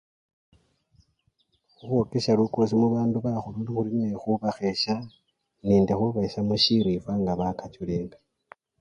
[1.75, 4.95] Khukhwokesha lukosi mubandu bakhulu lundi nekhubakhesha
[5.65, 8.17] nende khubeshamo shirifwa nga bakachulenga.